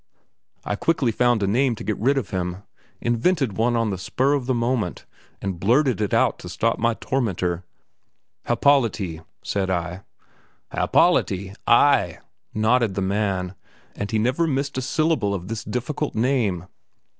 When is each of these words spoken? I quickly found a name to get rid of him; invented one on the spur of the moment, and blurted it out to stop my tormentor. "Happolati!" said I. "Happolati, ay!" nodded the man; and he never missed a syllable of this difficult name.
I 0.65 0.75
quickly 0.75 1.11
found 1.11 1.43
a 1.43 1.47
name 1.47 1.75
to 1.75 1.83
get 1.83 1.95
rid 1.99 2.17
of 2.17 2.31
him; 2.31 2.63
invented 3.01 3.55
one 3.55 3.75
on 3.75 3.91
the 3.91 3.99
spur 3.99 4.33
of 4.33 4.47
the 4.47 4.53
moment, 4.55 5.05
and 5.43 5.59
blurted 5.59 6.01
it 6.01 6.11
out 6.11 6.39
to 6.39 6.49
stop 6.49 6.79
my 6.79 6.95
tormentor. 6.95 7.65
"Happolati!" 8.47 9.21
said 9.43 9.69
I. 9.69 10.01
"Happolati, 10.73 11.53
ay!" 11.67 12.17
nodded 12.51 12.95
the 12.95 13.01
man; 13.03 13.53
and 13.95 14.09
he 14.09 14.17
never 14.17 14.47
missed 14.47 14.75
a 14.79 14.81
syllable 14.81 15.35
of 15.35 15.49
this 15.49 15.63
difficult 15.63 16.15
name. 16.15 16.65